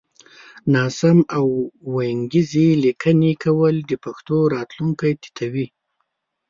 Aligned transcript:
ناسم 0.75 1.17
او 1.37 1.47
وينگيزې 1.93 2.67
ليکنې 2.83 3.33
کول 3.43 3.75
د 3.89 3.91
پښتو 4.03 4.37
راتلونکی 4.55 5.11
تتوي 5.23 5.67